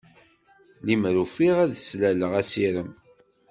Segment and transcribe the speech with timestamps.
[0.85, 2.91] Limer ufiɣ ad d-slaleɣ asirem.